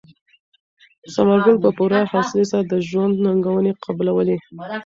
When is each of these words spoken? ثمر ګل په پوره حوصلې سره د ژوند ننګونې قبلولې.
ثمر 1.13 1.39
ګل 1.45 1.57
په 1.63 1.69
پوره 1.77 1.99
حوصلې 2.11 2.43
سره 2.51 2.63
د 2.71 2.73
ژوند 2.89 3.13
ننګونې 3.25 3.71
قبلولې. 3.83 4.37